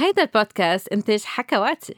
هيدا 0.00 0.22
البودكاست 0.22 0.88
إنتاج 0.88 1.22
حكواتي. 1.22 1.94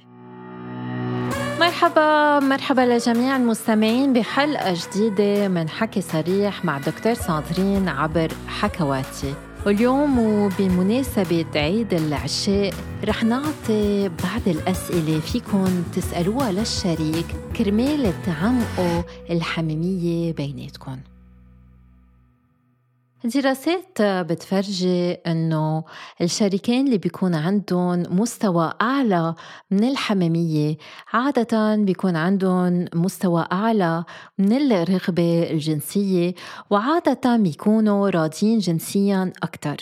مرحبا 1.61 2.41
مرحبا 2.41 2.81
لجميع 2.81 3.37
المستمعين 3.37 4.13
بحلقة 4.13 4.75
جديدة 4.75 5.49
من 5.49 5.69
حكي 5.69 6.01
صريح 6.01 6.65
مع 6.65 6.79
دكتور 6.79 7.15
ساندرين 7.15 7.89
عبر 7.89 8.29
حكواتي. 8.49 9.35
واليوم 9.67 10.19
وبمناسبة 10.19 11.47
عيد 11.55 11.95
العشاء 11.95 12.75
رح 13.05 13.25
نعطي 13.25 14.09
بعض 14.09 14.43
الأسئلة 14.47 15.21
فيكن 15.21 15.83
تسألوها 15.97 16.53
للشريك 16.53 17.27
كرمال 17.57 18.13
تعمقوا 18.27 19.03
الحميمية 19.31 20.33
بيناتكم 20.33 20.99
دراسات 23.25 24.03
بتفرجي 24.03 25.13
إنه 25.13 25.85
الشريكين 26.21 26.87
اللي 26.87 26.99
بيكون 26.99 27.35
عندهم 27.35 28.03
مستوى 28.11 28.73
أعلى 28.83 29.35
من 29.71 29.85
الحميميه 29.85 30.77
عادة 31.13 31.77
بيكون 31.77 32.17
عندهم 32.17 32.85
مستوى 32.95 33.47
أعلى 33.53 34.05
من 34.39 34.53
الرغبة 34.53 35.51
الجنسية 35.51 36.35
وعادة 36.71 37.37
بيكونوا 37.37 38.11
راضيين 38.11 38.59
جنسيا 38.59 39.33
أكثر 39.43 39.77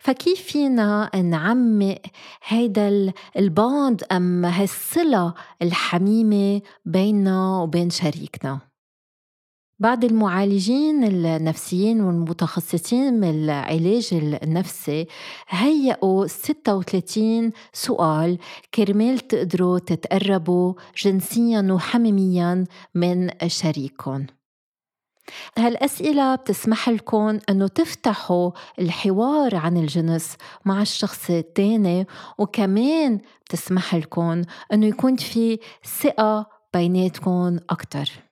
فكيف 0.00 0.42
فينا 0.42 1.10
نعمق 1.16 1.98
هيدا 2.44 3.12
الباند 3.36 4.04
أم 4.12 4.44
هالصلة 4.44 5.34
الحميمة 5.62 6.60
بيننا 6.84 7.58
وبين 7.58 7.90
شريكنا؟ 7.90 8.60
بعض 9.78 10.04
المعالجين 10.04 11.04
النفسيين 11.04 12.00
والمتخصصين 12.00 13.14
من 13.14 13.30
العلاج 13.30 14.08
النفسي 14.42 15.06
هيئوا 15.48 16.26
36 16.26 17.52
سؤال 17.72 18.38
كرمال 18.74 19.18
تقدروا 19.18 19.78
تتقربوا 19.78 20.74
جنسيا 21.02 21.68
وحميميا 21.72 22.64
من 22.94 23.30
شريككم. 23.46 24.26
هالأسئلة 25.58 26.34
بتسمح 26.34 26.88
لكم 26.88 27.38
أنه 27.50 27.66
تفتحوا 27.68 28.50
الحوار 28.78 29.56
عن 29.56 29.76
الجنس 29.76 30.36
مع 30.64 30.82
الشخص 30.82 31.30
الثاني 31.30 32.06
وكمان 32.38 33.20
بتسمح 33.44 33.94
لكم 33.94 34.42
أنه 34.72 34.86
يكون 34.86 35.16
في 35.16 35.58
ثقة 36.00 36.46
بيناتكم 36.74 37.58
أكتر. 37.70 38.25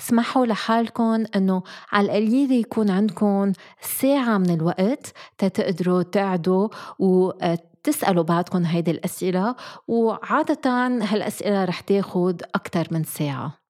اسمحوا 0.00 0.46
لحالكم 0.46 1.24
إنه 1.36 1.62
على 1.92 2.06
القليلة 2.06 2.54
يكون 2.54 2.90
عندكم 2.90 3.52
ساعة 3.80 4.38
من 4.38 4.50
الوقت 4.50 5.12
تتقدروا 5.38 6.02
تقعدوا 6.02 6.68
وتسالوا 6.98 8.24
بعضكم 8.24 8.64
هيدي 8.64 8.90
الأسئلة 8.90 9.54
وعادة 9.88 10.70
هالأسئلة 10.86 11.64
رح 11.64 11.80
تاخد 11.80 12.42
أكثر 12.54 12.88
من 12.90 13.04
ساعة. 13.04 13.60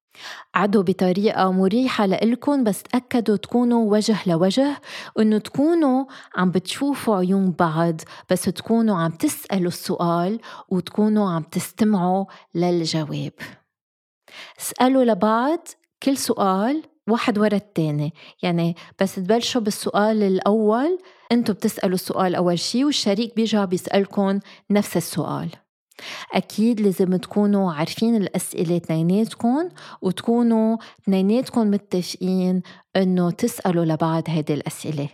عدوا 0.55 0.83
بطريقة 0.83 1.53
مريحة 1.53 2.06
لإلكن 2.06 2.64
بس 2.64 2.83
تأكدوا 2.83 3.36
تكونوا 3.36 3.92
وجه 3.92 4.16
لوجه 4.27 4.81
وإنه 5.16 5.38
تكونوا 5.38 6.05
عم 6.36 6.50
بتشوفوا 6.50 7.16
عيون 7.16 7.50
بعض 7.50 8.00
بس 8.31 8.42
تكونوا 8.42 8.98
عم 8.98 9.11
تسألوا 9.11 9.69
السؤال 9.69 10.41
وتكونوا 10.69 11.31
عم 11.31 11.42
تستمعوا 11.42 12.25
للجواب. 12.55 13.33
اسألوا 14.61 15.05
لبعض 15.05 15.69
كل 16.03 16.17
سؤال 16.17 16.83
واحد 17.09 17.39
ورا 17.39 17.56
التاني. 17.56 18.15
يعني 18.43 18.77
بس 19.01 19.15
تبلشوا 19.15 19.61
بالسؤال 19.61 20.23
الأول 20.23 20.98
أنتوا 21.33 21.55
بتسألوا 21.55 21.95
السؤال 21.95 22.34
أول 22.34 22.59
شي 22.59 22.84
والشريك 22.84 23.37
بيرجع 23.37 23.65
بيسألكم 23.65 24.41
نفس 24.71 24.97
السؤال. 24.97 25.48
أكيد 26.34 26.81
لازم 26.81 27.17
تكونوا 27.17 27.73
عارفين 27.73 28.17
الأسئلة 28.17 28.78
تنيناتكم 28.78 29.69
وتكونوا 30.03 30.77
تنيناتكم 31.06 31.71
متفقين 31.71 32.62
إنه 32.97 33.31
تسألوا 33.31 33.84
لبعض 33.84 34.22
هيدي 34.27 34.55
الأسئلة. 34.55 35.09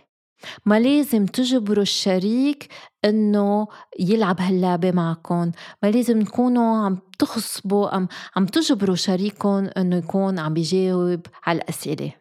ما 0.65 0.79
لازم 0.79 1.25
تجبروا 1.25 1.83
الشريك 1.83 2.67
إنه 3.05 3.67
يلعب 3.99 4.41
هاللعبة 4.41 4.91
معكم 4.91 5.51
ما 5.83 5.91
لازم 5.91 6.21
تكونوا 6.21 6.85
عم 6.85 6.99
تخصبوا 7.19 7.95
عم, 7.95 8.07
عم 8.35 8.45
تجبروا 8.45 8.95
شريككم 8.95 9.69
إنه 9.77 9.95
يكون 9.95 10.39
عم 10.39 10.53
بيجاوب 10.53 11.21
على 11.45 11.57
الاسئلة 11.57 12.11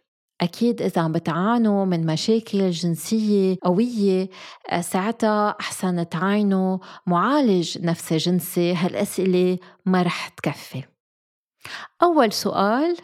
أكيد 0.40 0.82
إذا 0.82 1.02
عم 1.02 1.12
بتعانوا 1.12 1.84
من 1.84 2.06
مشاكل 2.06 2.70
جنسية 2.70 3.56
قوية 3.62 4.28
ساعتها 4.80 5.56
أحسن 5.60 6.08
تعاينوا 6.08 6.78
معالج 7.06 7.78
نفسي 7.78 8.16
جنسي 8.16 8.74
هالأسئلة 8.74 9.58
ما 9.86 10.02
رح 10.02 10.28
تكفي. 10.28 10.82
أول 12.02 12.32
سؤال 12.32 12.96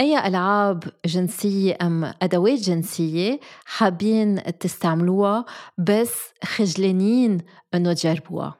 أي 0.00 0.26
ألعاب 0.26 0.84
جنسية 1.06 1.76
أم 1.82 2.04
أدوات 2.04 2.58
جنسية 2.58 3.40
حابين 3.64 4.58
تستعملوها 4.58 5.44
بس 5.78 6.14
خجلانين 6.44 7.38
إنه 7.74 7.92
تجربوها؟ 7.92 8.54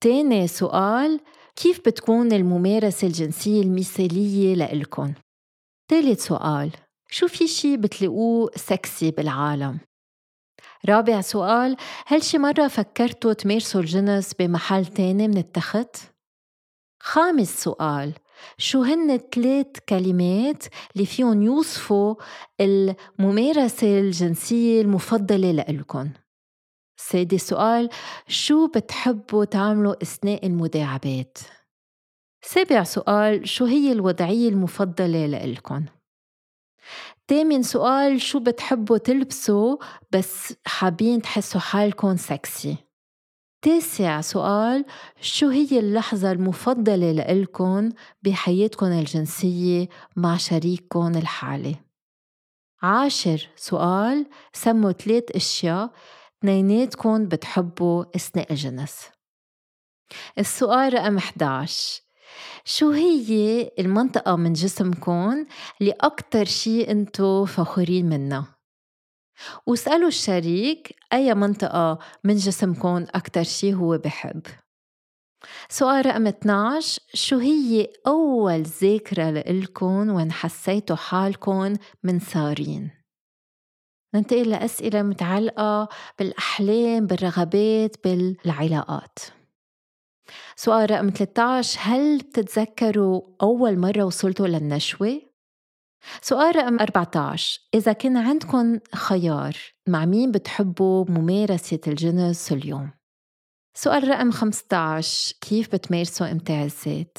تاني 0.00 0.46
سؤال 0.46 1.20
كيف 1.56 1.80
بتكون 1.86 2.32
الممارسة 2.32 3.06
الجنسية 3.06 3.62
المثالية 3.62 4.54
لإلكن؟ 4.54 5.14
تالت 5.88 6.20
سؤال 6.20 6.70
شو 7.10 7.28
في 7.28 7.46
شي 7.46 7.76
بتلاقوه 7.76 8.50
سكسي 8.56 9.10
بالعالم؟ 9.10 9.80
رابع 10.88 11.20
سؤال 11.20 11.76
هل 12.06 12.22
شي 12.22 12.38
مرة 12.38 12.68
فكرتوا 12.68 13.32
تمارسوا 13.32 13.80
الجنس 13.80 14.34
بمحل 14.34 14.86
تاني 14.86 15.28
من 15.28 15.38
التخت؟ 15.38 16.11
خامس 17.04 17.62
سؤال. 17.62 18.12
شو 18.58 18.82
هن 18.82 19.16
ثلاث 19.34 19.66
كلمات 19.88 20.64
اللي 20.94 21.06
فيهم 21.06 21.42
يوصفوا 21.42 22.14
الممارسة 22.60 24.00
الجنسية 24.00 24.80
المفضلة 24.80 25.50
لإلكن؟ 25.50 26.10
سادس 26.96 27.48
سؤال. 27.48 27.88
شو 28.28 28.66
بتحبوا 28.66 29.44
تعملوا 29.44 30.02
أثناء 30.02 30.46
المداعبات؟ 30.46 31.38
سابع 32.42 32.82
سؤال. 32.82 33.48
شو 33.48 33.64
هي 33.64 33.92
الوضعية 33.92 34.48
المفضلة 34.48 35.26
لإلكن؟ 35.26 35.86
تامن 37.28 37.62
سؤال. 37.62 38.20
شو 38.20 38.40
بتحبوا 38.40 38.98
تلبسوا 38.98 39.76
بس 40.12 40.54
حابين 40.66 41.22
تحسوا 41.22 41.60
حالكم 41.60 42.16
سكسي 42.16 42.91
تاسع 43.62 44.20
سؤال 44.20 44.84
شو 45.20 45.48
هي 45.48 45.78
اللحظة 45.78 46.32
المفضلة 46.32 47.12
لإلكن 47.12 47.92
بحياتكن 48.22 48.86
الجنسية 48.86 49.88
مع 50.16 50.36
شريككن 50.36 51.16
الحالي؟ 51.16 51.76
عاشر 52.82 53.48
سؤال 53.56 54.26
سموا 54.52 54.92
ثلاث 54.92 55.24
أشياء 55.36 55.90
اثنيناتكن 56.38 57.28
بتحبوا 57.28 58.04
أثناء 58.16 58.52
الجنس 58.52 59.08
السؤال 60.38 60.94
رقم 60.94 61.16
11 61.16 62.02
شو 62.64 62.90
هي 62.90 63.70
المنطقة 63.78 64.36
من 64.36 64.52
جسمكن 64.52 65.46
اللي 65.80 65.92
أكتر 66.00 66.44
شي 66.44 66.90
أنتو 66.90 67.44
فخورين 67.44 68.08
منها؟ 68.08 68.61
واسألوا 69.66 70.08
الشريك 70.08 70.96
أي 71.12 71.34
منطقة 71.34 71.98
من 72.24 72.34
جسمكم 72.34 73.06
أكتر 73.14 73.42
شي 73.42 73.74
هو 73.74 73.98
بحب 73.98 74.42
سؤال 75.68 76.06
رقم 76.06 76.26
12 76.26 77.02
شو 77.14 77.38
هي 77.38 77.88
أول 78.06 78.62
ذاكرة 78.62 79.30
لإلكن 79.30 80.10
وين 80.10 80.32
حسيتوا 80.32 80.96
حالكن 80.96 81.76
منثارين؟ 82.02 82.90
ننتقل 84.14 84.50
لأسئلة 84.50 85.02
متعلقة 85.02 85.88
بالأحلام 86.18 87.06
بالرغبات 87.06 87.96
بالعلاقات 88.04 89.18
سؤال 90.56 90.90
رقم 90.90 91.10
13 91.10 91.78
هل 91.82 92.18
بتتذكروا 92.18 93.22
أول 93.42 93.78
مرة 93.78 94.04
وصلتوا 94.04 94.46
للنشوة؟ 94.46 95.31
سؤال 96.22 96.56
رقم 96.56 96.80
14 96.80 97.60
إذا 97.74 97.92
كان 97.92 98.16
عندكم 98.16 98.78
خيار 98.94 99.56
مع 99.88 100.04
مين 100.04 100.32
بتحبوا 100.32 101.04
ممارسة 101.08 101.80
الجنس 101.86 102.52
اليوم؟ 102.52 102.90
سؤال 103.74 104.08
رقم 104.08 104.30
15 104.30 105.34
كيف 105.40 105.72
بتمارسوا 105.74 106.30
إمتاع 106.32 106.62
الذات؟ 106.62 107.18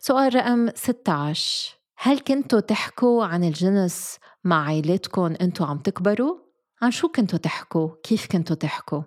سؤال 0.00 0.34
رقم 0.34 0.68
16 0.74 1.76
هل 1.96 2.18
كنتوا 2.18 2.60
تحكوا 2.60 3.24
عن 3.24 3.44
الجنس 3.44 4.18
مع 4.44 4.66
عائلتكم 4.66 5.34
أنتوا 5.40 5.66
عم 5.66 5.78
تكبروا؟ 5.78 6.36
عن 6.82 6.90
شو 6.90 7.08
كنتوا 7.08 7.38
تحكوا؟ 7.38 7.88
كيف 8.02 8.26
كنتوا 8.26 8.56
تحكوا؟ 8.56 9.02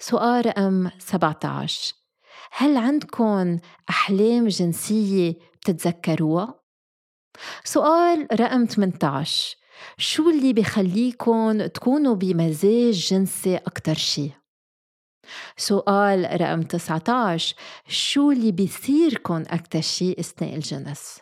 سؤال 0.00 0.46
رقم 0.46 0.90
17 0.98 1.94
هل 2.52 2.76
عندكم 2.76 3.58
أحلام 3.90 4.48
جنسية 4.48 5.34
بتتذكروها؟ 5.60 6.63
سؤال 7.64 8.28
رقم 8.40 8.64
18 8.64 9.56
شو 9.98 10.30
اللي 10.30 10.52
بخليكم 10.52 11.66
تكونوا 11.66 12.14
بمزاج 12.14 12.92
جنسي 12.92 13.56
أكتر 13.56 13.94
شي؟ 13.94 14.30
سؤال 15.56 16.40
رقم 16.40 16.62
19 16.62 17.56
شو 17.88 18.30
اللي 18.30 18.52
بيصيركم 18.52 19.44
أكتر 19.48 19.80
شيء 19.80 20.20
أثناء 20.20 20.54
الجنس؟ 20.54 21.20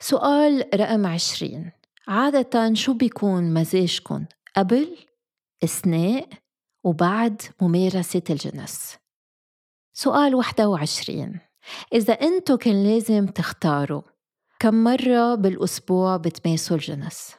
سؤال 0.00 0.64
رقم 0.74 1.06
20 1.06 1.70
عادة 2.08 2.74
شو 2.74 2.94
بيكون 2.94 3.54
مزاجكم 3.54 4.26
قبل 4.56 4.96
أثناء 5.64 6.28
وبعد 6.84 7.42
ممارسة 7.60 8.22
الجنس؟ 8.30 8.96
سؤال 9.92 10.34
21 10.34 11.40
إذا 11.92 12.12
أنتو 12.12 12.56
كان 12.56 12.84
لازم 12.84 13.26
تختاروا 13.26 14.02
كم 14.60 14.84
مرة 14.84 15.34
بالأسبوع 15.34 16.16
بتماسوا 16.16 16.76
الجنس؟ 16.76 17.34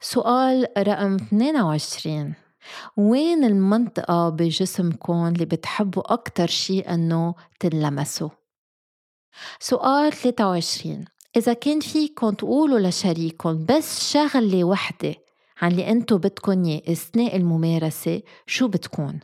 سؤال 0.00 0.66
رقم 0.78 1.14
22 1.14 2.34
وين 2.96 3.44
المنطقة 3.44 4.28
بجسمكم 4.28 5.26
اللي 5.26 5.44
بتحبوا 5.44 6.12
أكتر 6.12 6.46
شيء 6.46 6.94
أنه 6.94 7.34
تنلمسوا؟ 7.60 8.28
سؤال 9.60 10.12
23 10.12 11.04
إذا 11.36 11.52
كان 11.52 11.80
فيكم 11.80 12.30
تقولوا 12.30 12.88
لشريككم 12.88 13.66
بس 13.66 14.12
شغلة 14.12 14.64
وحدة 14.64 15.14
عن 15.62 15.70
اللي 15.70 15.90
أنتو 15.90 16.18
بدكن 16.18 16.80
أثناء 16.88 17.36
الممارسة 17.36 18.22
شو 18.46 18.68
بتكون؟ 18.68 19.20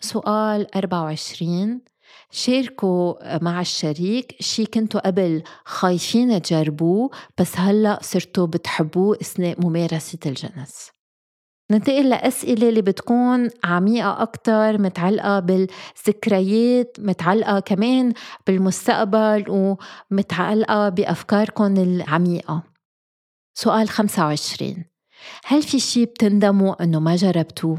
سؤال 0.00 0.76
24 0.76 1.80
شاركوا 2.30 3.38
مع 3.42 3.60
الشريك. 3.60 4.36
شي 4.40 4.66
كنتوا 4.66 5.06
قبل 5.06 5.42
خايفين 5.64 6.42
تجربوه 6.42 7.10
بس 7.40 7.56
هلأ 7.56 7.98
صرتوا 8.02 8.46
بتحبوه 8.46 9.18
أثناء 9.20 9.60
ممارسة 9.60 10.18
الجنس. 10.26 10.90
ننتقل 11.70 12.08
لأسئلة 12.08 12.68
اللي 12.68 12.82
بتكون 12.82 13.50
عميقة 13.64 14.22
أكتر 14.22 14.78
متعلقة 14.78 15.40
بالذكريات 15.40 16.96
متعلقة 16.98 17.60
كمان 17.60 18.12
بالمستقبل 18.46 19.44
ومتعلقة 20.10 20.88
بأفكاركم 20.88 21.76
العميقة. 21.76 22.62
سؤال 23.54 23.88
25 23.88 24.84
هل 25.44 25.62
في 25.62 25.80
شي 25.80 26.04
بتندموا 26.04 26.82
أنه 26.82 27.00
ما 27.00 27.16
جربتوه؟ 27.16 27.78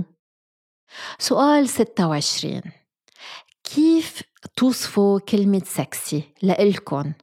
سؤال 1.19 1.69
26 1.69 2.61
توصفوا 4.55 5.19
كلمة 5.19 5.61
سكسي 5.65 6.23
لإلكن؟ 6.41 7.13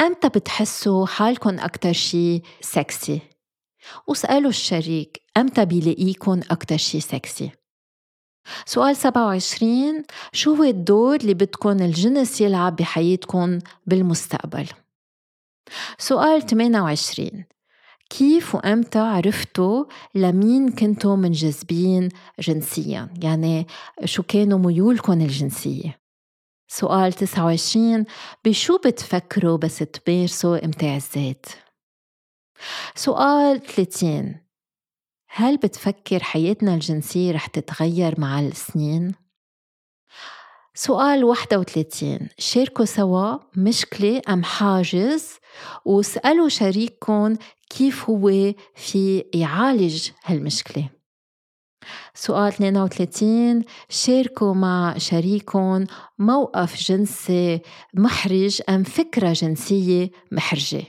أمتى 0.00 0.28
بتحسوا 0.28 1.06
حالكن 1.06 1.58
أكتر 1.58 1.92
شي 1.92 2.42
سكسي؟ 2.60 3.20
واسألوا 4.06 4.50
الشريك 4.50 5.22
أمتى 5.36 5.64
بيلاقيكن 5.64 6.42
أكتر 6.50 6.76
شي 6.76 7.00
سكسي؟ 7.00 7.50
سؤال 8.66 8.96
27 8.96 10.02
شو 10.32 10.54
هو 10.54 10.64
الدور 10.64 11.16
اللي 11.16 11.34
بدكن 11.34 11.80
الجنس 11.80 12.40
يلعب 12.40 12.76
بحياتكم 12.76 13.58
بالمستقبل؟ 13.86 14.66
سؤال 15.98 16.46
28 16.46 17.44
كيف 18.10 18.54
وأمتى 18.54 18.98
عرفتوا 18.98 19.84
لمين 20.14 20.70
كنتوا 20.70 21.16
منجذبين 21.16 22.08
جنسيا 22.40 23.08
يعني 23.22 23.66
شو 24.04 24.22
كانوا 24.22 24.58
ميولكم 24.58 25.12
الجنسية 25.12 25.98
سؤال 26.68 27.12
29 27.12 28.04
بشو 28.44 28.78
بتفكروا 28.78 29.56
بس 29.58 29.78
تمارسوا 29.78 30.64
امتاع 30.64 30.96
الذات 30.96 31.46
سؤال 32.94 33.60
30 33.62 34.48
هل 35.28 35.56
بتفكر 35.56 36.22
حياتنا 36.22 36.74
الجنسية 36.74 37.32
رح 37.32 37.46
تتغير 37.46 38.20
مع 38.20 38.40
السنين؟ 38.40 39.14
سؤال 40.74 41.24
31 41.24 42.28
شاركوا 42.38 42.84
سوا 42.84 43.38
مشكلة 43.56 44.22
أم 44.28 44.44
حاجز؟ 44.44 45.28
واسألوا 45.84 46.48
شريككم 46.48 47.36
كيف 47.70 48.10
هو 48.10 48.54
في 48.74 49.24
يعالج 49.34 50.10
هالمشكلة. 50.24 50.88
سؤال 52.14 52.48
32 52.48 53.64
شاركوا 53.88 54.54
مع 54.54 54.98
شريككم 54.98 55.84
موقف 56.18 56.76
جنسي 56.76 57.60
محرج 57.94 58.62
أم 58.68 58.82
فكرة 58.82 59.32
جنسية 59.32 60.10
محرجة 60.32 60.82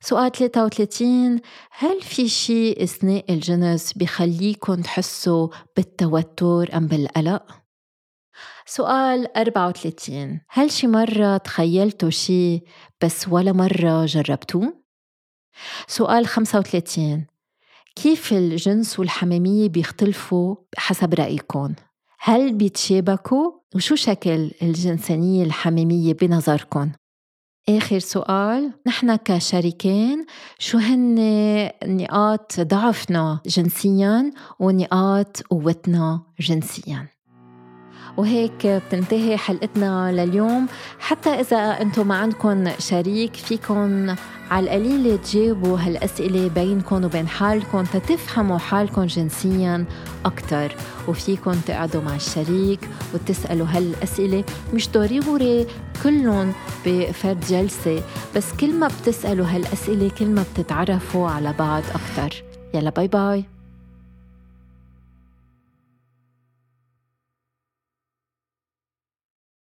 سؤال 0.00 0.32
33 0.32 1.40
هل 1.70 2.00
في 2.00 2.28
شيء 2.28 2.84
أثناء 2.84 3.32
الجنس 3.32 3.92
بخليكم 3.92 4.74
تحسوا 4.74 5.48
بالتوتر 5.76 6.76
أم 6.76 6.86
بالقلق؟ 6.86 7.62
سؤال 8.66 9.36
34 9.36 10.40
هل 10.48 10.70
شي 10.70 10.86
مرة 10.86 11.36
تخيلتوا 11.36 12.10
شي 12.10 12.60
بس 13.02 13.28
ولا 13.28 13.52
مرة 13.52 14.06
جربتوه؟ 14.06 14.82
سؤال 15.86 16.26
35 16.26 17.26
كيف 17.96 18.32
الجنس 18.32 18.98
والحميمية 18.98 19.68
بيختلفوا 19.68 20.56
حسب 20.76 21.14
رأيكم؟ 21.14 21.74
هل 22.18 22.52
بيتشابكوا؟ 22.54 23.52
وشو 23.74 23.94
شكل 23.94 24.50
الجنسانية 24.62 25.44
الحميمية 25.44 26.12
بنظركم؟ 26.14 26.90
آخر 27.68 27.98
سؤال 27.98 28.72
نحن 28.86 29.16
كشريكين 29.16 30.26
شو 30.58 30.78
هن 30.78 31.14
نقاط 31.84 32.60
ضعفنا 32.60 33.40
جنسيا 33.46 34.30
ونقاط 34.58 35.42
قوتنا 35.50 36.22
جنسيا 36.40 37.08
وهيك 38.16 38.66
بتنتهي 38.66 39.36
حلقتنا 39.36 40.12
لليوم. 40.12 40.66
حتى 40.98 41.30
إذا 41.30 41.56
أنتم 41.56 42.08
ما 42.08 42.14
عندكم 42.14 42.70
شريك 42.78 43.36
فيكم 43.36 44.14
على 44.50 44.64
القليل 44.64 45.18
تجاوبوا 45.18 45.78
هالأسئلة 45.78 46.48
بينكم 46.48 47.04
وبين 47.04 47.28
حالكم 47.28 47.84
تتفهموا 47.84 48.58
حالكم 48.58 49.04
جنسيا 49.04 49.84
أكثر 50.24 50.76
وفيكم 51.08 51.52
تقعدوا 51.52 52.02
مع 52.02 52.16
الشريك 52.16 52.88
وتسألوا 53.14 53.66
هالأسئلة. 53.70 54.44
مش 54.74 54.88
ضروري 54.90 55.66
كلهم 56.02 56.52
بفرد 56.86 57.40
جلسة 57.40 58.02
بس 58.36 58.52
كل 58.60 58.74
ما 58.74 58.88
بتسألوا 58.88 59.46
هالأسئلة 59.46 60.10
كل 60.18 60.26
ما 60.26 60.44
بتتعرفوا 60.54 61.28
على 61.30 61.54
بعض 61.58 61.82
أكثر 61.94 62.42
يلا 62.74 62.90
باي 62.90 63.08
باي. 63.08 63.44